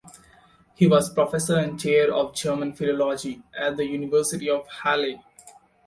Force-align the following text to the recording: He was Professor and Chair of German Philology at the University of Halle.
He 0.73 0.87
was 0.87 1.13
Professor 1.13 1.57
and 1.57 1.79
Chair 1.79 2.11
of 2.11 2.33
German 2.33 2.73
Philology 2.73 3.43
at 3.55 3.77
the 3.77 3.85
University 3.85 4.49
of 4.49 4.67
Halle. 4.67 5.21